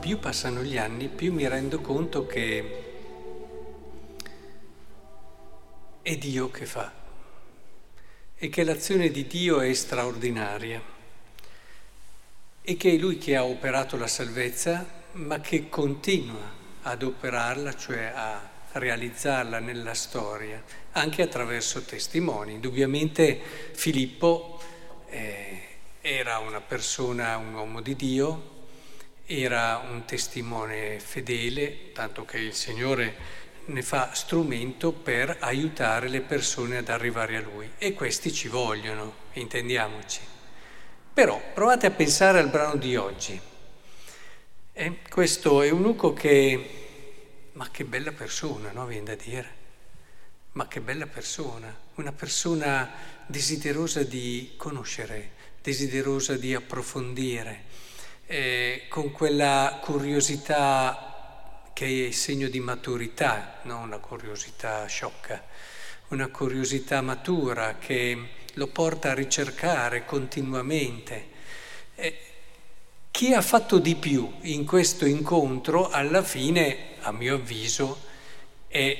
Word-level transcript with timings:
più 0.00 0.18
passano 0.18 0.62
gli 0.62 0.78
anni, 0.78 1.08
più 1.08 1.30
mi 1.32 1.46
rendo 1.46 1.80
conto 1.80 2.26
che 2.26 2.84
è 6.00 6.16
Dio 6.16 6.50
che 6.50 6.64
fa 6.64 6.90
e 8.34 8.48
che 8.48 8.64
l'azione 8.64 9.10
di 9.10 9.26
Dio 9.26 9.60
è 9.60 9.70
straordinaria 9.74 10.82
e 12.62 12.76
che 12.78 12.92
è 12.92 12.96
Lui 12.96 13.18
che 13.18 13.36
ha 13.36 13.44
operato 13.44 13.98
la 13.98 14.06
salvezza, 14.06 14.86
ma 15.12 15.38
che 15.40 15.68
continua 15.68 16.58
ad 16.82 17.02
operarla, 17.02 17.76
cioè 17.76 18.10
a 18.14 18.48
realizzarla 18.72 19.58
nella 19.58 19.92
storia, 19.92 20.62
anche 20.92 21.20
attraverso 21.20 21.82
testimoni. 21.82 22.54
Indubbiamente 22.54 23.38
Filippo 23.72 24.58
eh, 25.08 25.62
era 26.00 26.38
una 26.38 26.62
persona, 26.62 27.36
un 27.36 27.52
uomo 27.52 27.82
di 27.82 27.94
Dio, 27.96 28.59
era 29.32 29.80
un 29.88 30.04
testimone 30.06 30.98
fedele, 30.98 31.92
tanto 31.92 32.24
che 32.24 32.38
il 32.38 32.52
Signore 32.52 33.38
ne 33.66 33.80
fa 33.80 34.12
strumento 34.12 34.90
per 34.90 35.36
aiutare 35.38 36.08
le 36.08 36.20
persone 36.20 36.78
ad 36.78 36.88
arrivare 36.88 37.36
a 37.36 37.40
Lui. 37.40 37.70
E 37.78 37.94
questi 37.94 38.32
ci 38.32 38.48
vogliono, 38.48 39.14
intendiamoci. 39.34 40.18
Però 41.14 41.40
provate 41.54 41.86
a 41.86 41.90
pensare 41.92 42.40
al 42.40 42.48
brano 42.48 42.74
di 42.74 42.96
oggi. 42.96 43.40
Eh, 44.72 44.98
questo 45.08 45.62
eunuco 45.62 46.12
che... 46.12 47.50
Ma 47.52 47.70
che 47.70 47.84
bella 47.84 48.10
persona, 48.10 48.72
no? 48.72 48.84
Viene 48.86 49.04
da 49.04 49.14
dire. 49.14 49.58
Ma 50.52 50.66
che 50.66 50.80
bella 50.80 51.06
persona, 51.06 51.72
una 51.94 52.12
persona 52.12 52.90
desiderosa 53.26 54.02
di 54.02 54.54
conoscere, 54.56 55.30
desiderosa 55.62 56.36
di 56.36 56.52
approfondire, 56.52 57.68
eh, 58.32 58.84
con 58.88 59.10
quella 59.10 59.80
curiosità 59.82 61.62
che 61.72 62.06
è 62.06 62.10
segno 62.12 62.48
di 62.48 62.60
maturità, 62.60 63.58
non 63.62 63.82
una 63.82 63.98
curiosità 63.98 64.86
sciocca, 64.86 65.42
una 66.08 66.28
curiosità 66.28 67.00
matura 67.00 67.76
che 67.78 68.16
lo 68.54 68.68
porta 68.68 69.10
a 69.10 69.14
ricercare 69.14 70.04
continuamente. 70.04 71.28
E 71.96 72.18
chi 73.10 73.34
ha 73.34 73.42
fatto 73.42 73.80
di 73.80 73.96
più 73.96 74.32
in 74.42 74.64
questo 74.64 75.06
incontro, 75.06 75.88
alla 75.90 76.22
fine, 76.22 76.98
a 77.00 77.10
mio 77.10 77.34
avviso, 77.34 78.00
è 78.68 78.96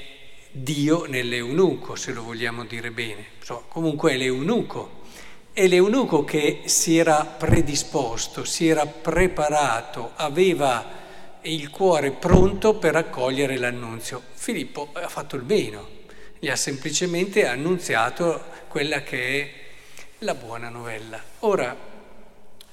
Dio 0.50 1.06
nell'eunuco, 1.06 1.94
se 1.94 2.12
lo 2.12 2.25
vogliamo 2.25 2.65
dire 2.65 2.91
bene. 2.91 3.27
Insomma, 3.39 3.62
comunque 3.69 4.12
è 4.12 4.17
l'eunuco. 4.17 5.03
È 5.53 5.67
l'eunuco 5.67 6.25
che 6.25 6.62
si 6.67 6.97
era 6.97 7.25
predisposto, 7.25 8.45
si 8.45 8.69
era 8.69 8.87
preparato, 8.87 10.12
aveva 10.15 10.98
il 11.43 11.70
cuore 11.70 12.12
pronto 12.12 12.75
per 12.75 12.95
accogliere 12.95 13.59
l'annunzio. 13.59 14.23
Filippo 14.33 14.91
ha 14.93 15.09
fatto 15.09 15.34
il 15.34 15.43
bene, 15.43 15.81
gli 16.39 16.48
ha 16.48 16.55
semplicemente 16.55 17.47
annunziato 17.47 18.45
quella 18.69 19.03
che 19.03 19.41
è 19.41 19.53
la 20.19 20.34
buona 20.34 20.69
novella. 20.69 21.21
Ora, 21.41 21.77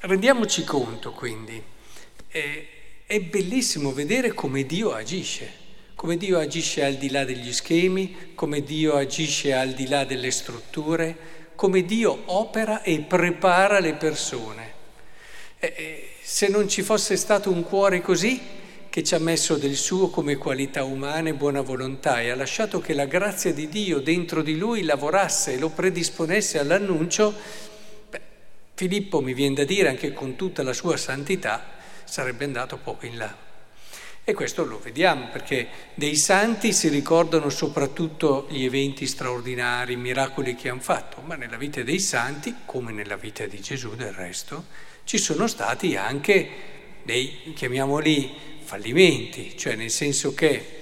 rendiamoci 0.01 0.63
conto 0.63 1.13
quindi, 1.13 1.61
è, 2.27 2.65
è 3.07 3.19
bellissimo 3.21 3.91
vedere 3.91 4.33
come 4.33 4.67
Dio 4.67 4.93
agisce, 4.93 5.51
come 5.95 6.15
Dio 6.15 6.37
agisce 6.37 6.83
al 6.83 6.93
di 6.93 7.09
là 7.09 7.25
degli 7.25 7.51
schemi, 7.51 8.33
come 8.35 8.61
Dio 8.61 8.93
agisce 8.93 9.53
al 9.53 9.71
di 9.71 9.87
là 9.87 10.05
delle 10.05 10.29
strutture, 10.29 11.36
come 11.57 11.83
Dio 11.83 12.21
opera 12.25 12.83
e 12.83 12.99
prepara 12.99 13.79
le 13.79 13.95
persone. 13.95 14.71
E, 15.57 16.11
se 16.21 16.47
non 16.49 16.69
ci 16.69 16.83
fosse 16.83 17.17
stato 17.17 17.49
un 17.49 17.63
cuore 17.63 17.99
così, 17.99 18.39
che 18.89 19.03
ci 19.03 19.15
ha 19.15 19.19
messo 19.19 19.57
del 19.57 19.75
suo 19.75 20.09
come 20.09 20.37
qualità 20.37 20.83
umana 20.83 21.29
e 21.29 21.33
buona 21.33 21.61
volontà 21.61 22.21
e 22.21 22.29
ha 22.29 22.35
lasciato 22.35 22.79
che 22.79 22.93
la 22.93 23.05
grazia 23.05 23.51
di 23.53 23.67
Dio 23.69 23.99
dentro 23.99 24.43
di 24.43 24.55
lui 24.55 24.83
lavorasse 24.83 25.53
e 25.53 25.57
lo 25.57 25.69
predisponesse 25.69 26.59
all'annuncio, 26.59 27.33
beh, 28.09 28.21
Filippo 28.75 29.19
mi 29.21 29.33
viene 29.33 29.55
da 29.55 29.63
dire 29.63 29.89
anche 29.89 30.13
con 30.13 30.35
tutta 30.35 30.61
la 30.61 30.73
sua 30.73 30.95
santità 30.95 31.75
sarebbe 32.03 32.45
andato 32.45 32.77
poco 32.77 33.05
in 33.05 33.17
là. 33.17 33.46
E 34.29 34.33
questo 34.33 34.65
lo 34.65 34.77
vediamo 34.77 35.29
perché 35.31 35.69
dei 35.93 36.17
santi 36.17 36.73
si 36.73 36.89
ricordano 36.89 37.47
soprattutto 37.47 38.45
gli 38.49 38.65
eventi 38.65 39.07
straordinari, 39.07 39.93
i 39.93 39.95
miracoli 39.95 40.53
che 40.53 40.67
hanno 40.67 40.81
fatto, 40.81 41.21
ma 41.21 41.35
nella 41.35 41.55
vita 41.55 41.81
dei 41.81 42.01
santi, 42.01 42.53
come 42.65 42.91
nella 42.91 43.15
vita 43.15 43.45
di 43.45 43.61
Gesù 43.61 43.95
del 43.95 44.11
resto, 44.11 44.65
ci 45.05 45.17
sono 45.17 45.47
stati 45.47 45.95
anche 45.95 46.49
dei, 47.03 47.53
chiamiamoli, 47.55 48.35
fallimenti, 48.59 49.57
cioè 49.57 49.75
nel 49.75 49.91
senso 49.91 50.33
che 50.33 50.81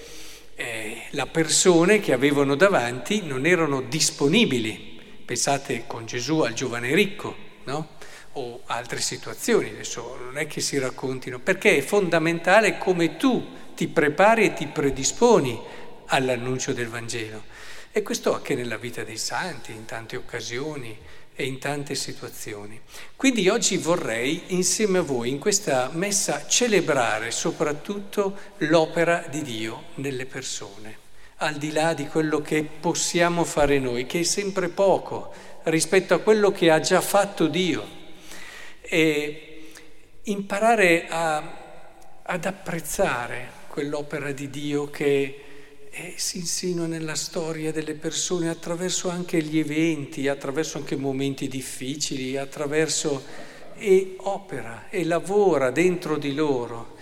eh, 0.55 1.03
le 1.11 1.25
persone 1.27 1.99
che 1.99 2.13
avevano 2.13 2.55
davanti 2.55 3.21
non 3.27 3.45
erano 3.45 3.81
disponibili. 3.81 4.99
Pensate 5.23 5.83
con 5.85 6.07
Gesù 6.07 6.39
al 6.39 6.53
giovane 6.53 6.95
ricco, 6.95 7.35
no? 7.65 7.89
O 8.37 8.61
altre 8.65 8.99
situazioni, 8.99 9.69
adesso 9.69 10.17
non 10.21 10.37
è 10.37 10.45
che 10.45 10.59
si 10.59 10.77
raccontino, 10.77 11.39
perché 11.39 11.77
è 11.77 11.81
fondamentale 11.81 12.77
come 12.77 13.15
tu 13.15 13.45
ti 13.75 13.87
prepari 13.87 14.45
e 14.45 14.53
ti 14.53 14.67
predisponi 14.67 15.57
all'annuncio 16.07 16.73
del 16.73 16.89
Vangelo. 16.89 17.43
E 17.91 18.01
questo 18.01 18.35
anche 18.35 18.53
nella 18.55 18.75
vita 18.75 19.03
dei 19.03 19.17
santi, 19.17 19.71
in 19.71 19.85
tante 19.85 20.17
occasioni 20.17 20.97
e 21.33 21.45
in 21.45 21.59
tante 21.59 21.95
situazioni. 21.95 22.77
Quindi 23.15 23.47
oggi 23.47 23.77
vorrei 23.77 24.43
insieme 24.47 24.97
a 24.97 25.01
voi 25.01 25.29
in 25.29 25.39
questa 25.39 25.89
messa 25.93 26.45
celebrare 26.45 27.31
soprattutto 27.31 28.37
l'opera 28.57 29.25
di 29.29 29.43
Dio 29.43 29.83
nelle 29.95 30.25
persone, 30.25 30.97
al 31.37 31.55
di 31.55 31.71
là 31.71 31.93
di 31.93 32.07
quello 32.07 32.41
che 32.41 32.63
possiamo 32.63 33.45
fare 33.45 33.79
noi, 33.79 34.05
che 34.05 34.19
è 34.19 34.23
sempre 34.23 34.67
poco 34.67 35.33
rispetto 35.63 36.13
a 36.13 36.19
quello 36.19 36.51
che 36.51 36.69
ha 36.69 36.81
già 36.81 36.99
fatto 36.99 37.47
Dio. 37.47 37.94
E 38.87 39.69
imparare 40.23 41.07
a, 41.07 42.21
ad 42.21 42.45
apprezzare 42.45 43.49
quell'opera 43.67 44.31
di 44.31 44.49
Dio 44.49 44.89
che 44.89 45.39
e 45.97 46.15
si 46.17 46.39
insinua 46.39 46.87
nella 46.87 47.15
storia 47.15 47.71
delle 47.71 47.93
persone 47.93 48.49
attraverso 48.49 49.07
anche 49.07 49.41
gli 49.41 49.57
eventi, 49.57 50.27
attraverso 50.27 50.77
anche 50.77 50.97
momenti 50.97 51.47
difficili, 51.47 52.35
attraverso 52.35 53.23
e 53.77 54.15
opera 54.17 54.87
e 54.89 55.05
lavora 55.05 55.71
dentro 55.71 56.17
di 56.17 56.33
loro 56.33 56.97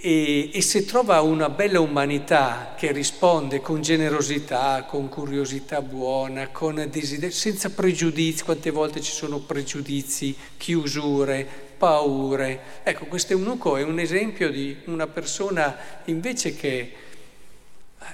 e, 0.00 0.50
e 0.52 0.62
se 0.62 0.84
trova 0.84 1.20
una 1.22 1.48
bella 1.48 1.80
umanità 1.80 2.74
che 2.76 2.92
risponde 2.92 3.60
con 3.60 3.82
generosità, 3.82 4.84
con 4.88 5.08
curiosità 5.08 5.82
buona, 5.82 6.48
con 6.48 6.86
desiderio, 6.88 7.34
senza 7.34 7.70
pregiudizi, 7.70 8.44
quante 8.44 8.70
volte 8.70 9.00
ci 9.00 9.12
sono 9.12 9.38
pregiudizi, 9.38 10.36
chiusure, 10.56 11.46
paure. 11.76 12.60
Ecco, 12.84 13.06
questo 13.06 13.32
eunuco 13.32 13.76
è 13.76 13.82
un 13.82 13.98
esempio 13.98 14.50
di 14.50 14.76
una 14.84 15.08
persona 15.08 15.76
invece 16.04 16.54
che 16.54 16.92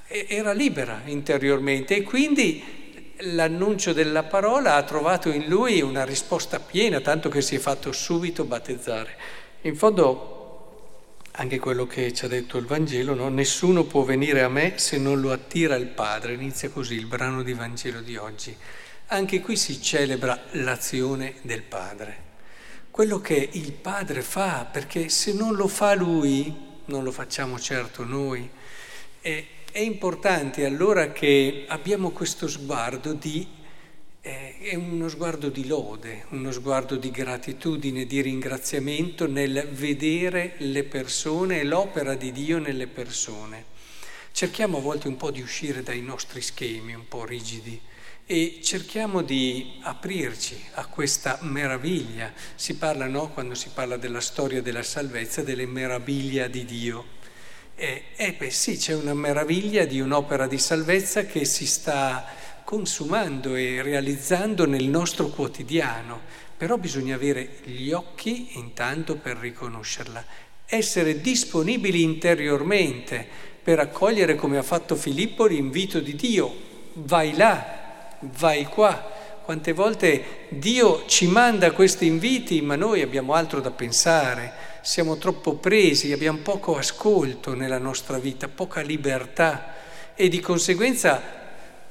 era 0.08 0.52
libera 0.52 1.02
interiormente 1.04 1.96
e 1.96 2.02
quindi 2.02 2.82
l'annuncio 3.18 3.92
della 3.92 4.22
parola 4.22 4.74
ha 4.74 4.82
trovato 4.82 5.30
in 5.30 5.46
lui 5.46 5.82
una 5.82 6.04
risposta 6.04 6.58
piena, 6.60 7.00
tanto 7.00 7.28
che 7.28 7.42
si 7.42 7.56
è 7.56 7.58
fatto 7.58 7.92
subito 7.92 8.44
battezzare. 8.44 9.16
In 9.62 9.76
fondo, 9.76 10.33
anche 11.36 11.58
quello 11.58 11.86
che 11.86 12.12
ci 12.12 12.24
ha 12.24 12.28
detto 12.28 12.58
il 12.58 12.66
Vangelo, 12.66 13.14
no? 13.14 13.28
nessuno 13.28 13.84
può 13.84 14.02
venire 14.02 14.42
a 14.42 14.48
me 14.48 14.74
se 14.76 14.98
non 14.98 15.20
lo 15.20 15.32
attira 15.32 15.74
il 15.74 15.86
Padre. 15.86 16.34
Inizia 16.34 16.70
così 16.70 16.94
il 16.94 17.06
brano 17.06 17.42
di 17.42 17.52
Vangelo 17.54 18.00
di 18.00 18.16
oggi. 18.16 18.56
Anche 19.08 19.40
qui 19.40 19.56
si 19.56 19.82
celebra 19.82 20.44
l'azione 20.52 21.34
del 21.42 21.62
Padre, 21.62 22.22
quello 22.90 23.20
che 23.20 23.48
il 23.52 23.72
Padre 23.72 24.22
fa, 24.22 24.66
perché 24.70 25.08
se 25.08 25.32
non 25.32 25.54
lo 25.56 25.66
fa 25.66 25.94
Lui, 25.94 26.54
non 26.86 27.02
lo 27.02 27.10
facciamo 27.10 27.58
certo 27.58 28.04
noi. 28.04 28.48
E 29.20 29.46
è 29.72 29.80
importante 29.80 30.64
allora 30.64 31.10
che 31.10 31.64
abbiamo 31.66 32.10
questo 32.10 32.46
sguardo 32.46 33.12
di, 33.12 33.46
è 34.24 34.74
uno 34.74 35.10
sguardo 35.10 35.50
di 35.50 35.66
lode, 35.66 36.24
uno 36.30 36.50
sguardo 36.50 36.96
di 36.96 37.10
gratitudine, 37.10 38.06
di 38.06 38.22
ringraziamento 38.22 39.26
nel 39.26 39.68
vedere 39.70 40.54
le 40.60 40.82
persone 40.84 41.60
e 41.60 41.64
l'opera 41.64 42.14
di 42.14 42.32
Dio 42.32 42.58
nelle 42.58 42.86
persone. 42.86 43.72
Cerchiamo 44.32 44.78
a 44.78 44.80
volte 44.80 45.08
un 45.08 45.18
po' 45.18 45.30
di 45.30 45.42
uscire 45.42 45.82
dai 45.82 46.00
nostri 46.00 46.40
schemi 46.40 46.94
un 46.94 47.06
po' 47.06 47.26
rigidi 47.26 47.78
e 48.24 48.60
cerchiamo 48.62 49.20
di 49.20 49.78
aprirci 49.82 50.58
a 50.72 50.86
questa 50.86 51.38
meraviglia. 51.42 52.32
Si 52.54 52.76
parla, 52.76 53.06
no, 53.06 53.28
quando 53.28 53.54
si 53.54 53.68
parla 53.74 53.98
della 53.98 54.22
storia 54.22 54.62
della 54.62 54.82
salvezza, 54.82 55.42
delle 55.42 55.66
meraviglie 55.66 56.48
di 56.48 56.64
Dio. 56.64 57.04
E, 57.76 58.04
eh, 58.16 58.32
beh 58.32 58.50
sì, 58.50 58.78
c'è 58.78 58.94
una 58.94 59.12
meraviglia 59.12 59.84
di 59.84 60.00
un'opera 60.00 60.46
di 60.46 60.58
salvezza 60.58 61.26
che 61.26 61.44
si 61.44 61.66
sta 61.66 62.43
consumando 62.64 63.54
e 63.54 63.82
realizzando 63.82 64.66
nel 64.66 64.88
nostro 64.88 65.28
quotidiano, 65.28 66.20
però 66.56 66.76
bisogna 66.78 67.14
avere 67.14 67.58
gli 67.64 67.92
occhi 67.92 68.58
intanto 68.58 69.16
per 69.16 69.36
riconoscerla 69.36 70.24
essere 70.66 71.20
disponibili 71.20 72.02
interiormente 72.02 73.26
per 73.62 73.78
accogliere, 73.78 74.34
come 74.34 74.58
ha 74.58 74.62
fatto 74.62 74.96
Filippo, 74.96 75.46
l'invito 75.46 76.00
di 76.00 76.14
Dio. 76.14 76.54
Vai 76.94 77.34
là, 77.36 78.16
vai 78.20 78.64
qua. 78.64 79.12
Quante 79.42 79.72
volte 79.72 80.46
Dio 80.48 81.04
ci 81.06 81.26
manda 81.26 81.72
questi 81.72 82.06
inviti, 82.06 82.60
ma 82.62 82.76
noi 82.76 83.02
abbiamo 83.02 83.34
altro 83.34 83.60
da 83.60 83.70
pensare, 83.70 84.52
siamo 84.80 85.16
troppo 85.16 85.54
presi, 85.56 86.12
abbiamo 86.12 86.38
poco 86.38 86.76
ascolto 86.76 87.54
nella 87.54 87.78
nostra 87.78 88.18
vita, 88.18 88.48
poca 88.48 88.80
libertà 88.80 89.74
e 90.14 90.28
di 90.28 90.40
conseguenza 90.40 91.43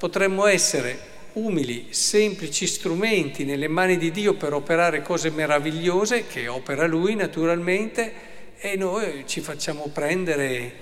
potremmo 0.04 0.48
essere 0.48 1.00
umili, 1.34 1.88
semplici 1.92 2.68
strumenti 2.68 3.46
nelle 3.46 3.70
mani 3.70 3.98
di 3.98 4.12
Dio 4.12 4.34
per 4.34 4.52
operare 4.52 5.02
cose 5.02 5.30
meravigliose 5.30 6.28
che 6.28 6.50
opera 6.50 6.86
Lui 6.88 7.16
naturalmente 7.16 8.58
e 8.58 8.76
noi 8.76 9.24
ci 9.28 9.40
facciamo 9.40 9.88
prendere 9.94 10.76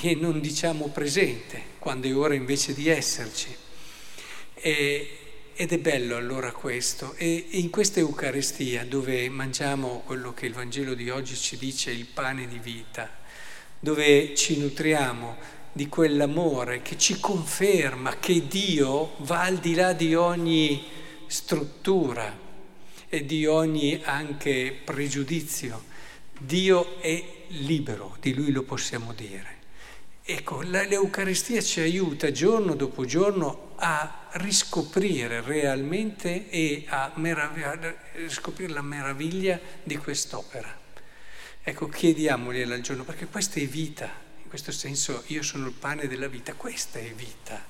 e 0.00 0.14
non 0.14 0.40
diciamo 0.40 0.86
presente 0.86 1.60
quando 1.80 2.06
è 2.06 2.14
ora 2.14 2.34
invece 2.34 2.74
di 2.74 2.88
esserci. 2.88 3.52
E, 4.54 5.18
ed 5.56 5.72
è 5.72 5.78
bello 5.78 6.14
allora 6.14 6.52
questo. 6.52 7.14
E 7.16 7.46
in 7.50 7.70
questa 7.70 7.98
Eucaristia 7.98 8.84
dove 8.84 9.28
mangiamo 9.30 10.04
quello 10.06 10.32
che 10.32 10.46
il 10.46 10.52
Vangelo 10.52 10.94
di 10.94 11.10
oggi 11.10 11.34
ci 11.34 11.58
dice, 11.58 11.90
il 11.90 12.06
pane 12.06 12.46
di 12.46 12.60
vita, 12.62 13.10
dove 13.80 14.32
ci 14.36 14.58
nutriamo 14.58 15.62
di 15.74 15.88
quell'amore 15.88 16.82
che 16.82 16.96
ci 16.96 17.18
conferma 17.18 18.18
che 18.20 18.46
Dio 18.46 19.14
va 19.18 19.42
al 19.42 19.58
di 19.58 19.74
là 19.74 19.92
di 19.92 20.14
ogni 20.14 20.84
struttura 21.26 22.32
e 23.08 23.26
di 23.26 23.44
ogni 23.44 24.00
anche 24.04 24.78
pregiudizio. 24.84 25.82
Dio 26.38 27.00
è 27.00 27.24
libero, 27.48 28.16
di 28.20 28.34
Lui 28.34 28.52
lo 28.52 28.62
possiamo 28.62 29.12
dire. 29.14 29.62
Ecco, 30.22 30.60
l'Eucaristia 30.62 31.60
ci 31.60 31.80
aiuta 31.80 32.30
giorno 32.30 32.76
dopo 32.76 33.04
giorno 33.04 33.72
a 33.74 34.28
riscoprire 34.34 35.40
realmente 35.40 36.48
e 36.50 36.84
a 36.86 37.10
meraviglia, 37.16 37.96
riscoprire 38.12 38.72
la 38.72 38.80
meraviglia 38.80 39.58
di 39.82 39.96
quest'opera. 39.96 40.72
Ecco, 41.64 41.88
chiediamogliela 41.88 42.74
al 42.76 42.80
giorno, 42.80 43.02
perché 43.02 43.26
questa 43.26 43.58
è 43.58 43.66
vita 43.66 44.22
questo 44.54 44.70
senso 44.70 45.24
io 45.26 45.42
sono 45.42 45.66
il 45.66 45.72
pane 45.72 46.06
della 46.06 46.28
vita, 46.28 46.54
questa 46.54 47.00
è 47.00 47.12
vita. 47.12 47.60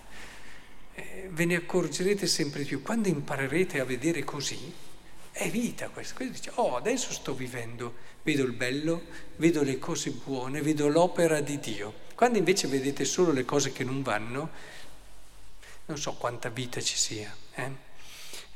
Eh, 0.94 1.31
ve 1.32 1.46
ne 1.46 1.54
accorgerete 1.54 2.26
sempre 2.26 2.64
più. 2.64 2.82
Quando 2.82 3.08
imparerete 3.08 3.81
a 3.81 3.86
vedere 3.86 4.22
così, 4.22 4.70
è 5.32 5.48
vita 5.48 5.88
questa. 5.88 6.14
Questo 6.14 6.34
dice, 6.34 6.50
oh, 6.56 6.76
adesso 6.76 7.10
sto 7.14 7.32
vivendo, 7.34 7.94
vedo 8.22 8.42
il 8.44 8.52
bello, 8.52 9.02
vedo 9.36 9.62
le 9.62 9.78
cose 9.78 10.10
buone, 10.10 10.60
vedo 10.60 10.88
l'opera 10.88 11.40
di 11.40 11.58
Dio. 11.58 12.02
Quando 12.14 12.36
invece 12.36 12.69
vedete 12.69 13.06
solo 13.06 13.32
le 13.32 13.46
cose 13.46 13.72
che 13.72 13.82
non 13.82 14.02
vanno, 14.02 14.50
non 15.86 15.96
so 15.96 16.12
quanta 16.12 16.50
vita 16.50 16.82
ci 16.82 16.98
sia, 16.98 17.34
eh? 17.54 17.70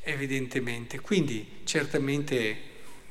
evidentemente. 0.02 1.00
Quindi 1.00 1.62
certamente 1.64 2.58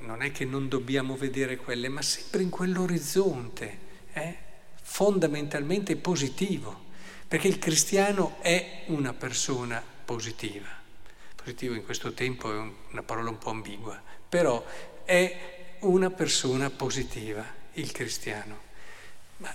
non 0.02 0.22
è 0.22 0.32
che 0.32 0.46
non 0.46 0.68
dobbiamo 0.68 1.18
vedere 1.18 1.58
quelle, 1.58 1.90
ma 1.90 2.04
sempre 2.04 2.44
in 2.44 2.52
quell'orizzonte. 2.52 3.86
Eh? 4.14 4.46
Fondamentalmente 4.98 5.96
positivo, 5.96 6.86
perché 7.28 7.48
il 7.48 7.60
cristiano 7.60 8.38
è 8.42 8.86
una 8.88 9.14
persona 9.14 9.80
positiva. 9.80 10.70
Positivo 11.36 11.76
in 11.76 11.86
questo 11.86 12.14
tempo 12.14 12.52
è 12.52 12.58
una 12.90 13.04
parola 13.04 13.30
un 13.30 13.38
po' 13.38 13.52
ambigua, 13.52 14.02
però 14.28 14.66
è 15.06 15.76
una 15.82 16.10
persona 16.10 16.72
positiva, 16.72 17.46
il 17.74 17.92
cristiano, 17.92 18.60
Ma 19.38 19.54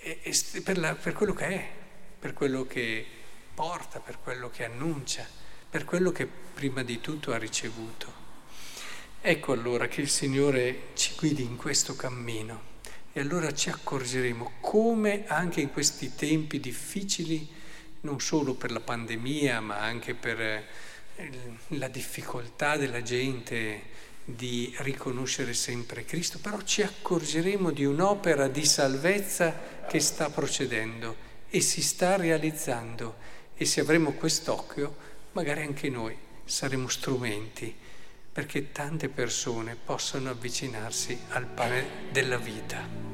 è, 0.00 0.18
è 0.22 0.60
per, 0.60 0.78
la, 0.78 0.96
per 0.96 1.12
quello 1.12 1.34
che 1.34 1.46
è, 1.46 1.70
per 2.18 2.32
quello 2.32 2.66
che 2.66 3.06
porta, 3.54 4.00
per 4.00 4.18
quello 4.20 4.50
che 4.50 4.64
annuncia, 4.64 5.24
per 5.70 5.84
quello 5.84 6.10
che 6.10 6.26
prima 6.26 6.82
di 6.82 7.00
tutto 7.00 7.32
ha 7.32 7.38
ricevuto. 7.38 8.12
Ecco 9.20 9.52
allora 9.52 9.86
che 9.86 10.00
il 10.00 10.10
Signore 10.10 10.88
ci 10.94 11.14
guidi 11.16 11.44
in 11.44 11.54
questo 11.54 11.94
cammino. 11.94 12.73
E 13.16 13.20
allora 13.20 13.54
ci 13.54 13.68
accorgeremo 13.68 14.54
come 14.58 15.24
anche 15.28 15.60
in 15.60 15.70
questi 15.70 16.16
tempi 16.16 16.58
difficili, 16.58 17.48
non 18.00 18.20
solo 18.20 18.54
per 18.54 18.72
la 18.72 18.80
pandemia, 18.80 19.60
ma 19.60 19.78
anche 19.78 20.14
per 20.14 20.40
eh, 20.40 20.64
la 21.68 21.86
difficoltà 21.86 22.76
della 22.76 23.02
gente 23.02 23.82
di 24.24 24.74
riconoscere 24.78 25.54
sempre 25.54 26.04
Cristo, 26.04 26.40
però 26.40 26.60
ci 26.62 26.82
accorgeremo 26.82 27.70
di 27.70 27.84
un'opera 27.84 28.48
di 28.48 28.64
salvezza 28.64 29.84
che 29.86 30.00
sta 30.00 30.28
procedendo 30.28 31.14
e 31.48 31.60
si 31.60 31.82
sta 31.82 32.16
realizzando. 32.16 33.14
E 33.54 33.64
se 33.64 33.78
avremo 33.78 34.10
quest'occhio, 34.14 34.96
magari 35.34 35.62
anche 35.62 35.88
noi 35.88 36.16
saremo 36.44 36.88
strumenti 36.88 37.82
perché 38.34 38.72
tante 38.72 39.08
persone 39.08 39.76
possano 39.76 40.28
avvicinarsi 40.28 41.16
al 41.28 41.46
pane 41.46 42.10
della 42.10 42.36
vita. 42.36 43.13